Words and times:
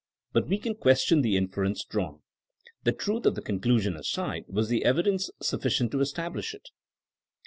But 0.33 0.47
we 0.47 0.57
can 0.57 0.73
question 0.73 1.21
the 1.21 1.37
inference 1.37 1.83
drawn. 1.85 2.23
The 2.85 2.91
truth 2.91 3.27
of 3.27 3.35
the 3.35 3.41
conclusion 3.43 3.95
aside, 3.95 4.45
was 4.47 4.67
the 4.67 4.83
evidence 4.83 5.29
suflScient 5.39 5.91
to 5.91 5.99
establish 5.99 6.55
it? 6.55 6.69